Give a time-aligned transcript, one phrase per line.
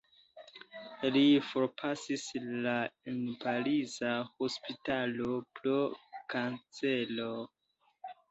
[1.15, 2.23] Li forpasis
[2.63, 2.71] la
[3.11, 5.77] en pariza hospitalo pro
[6.35, 7.29] kancero.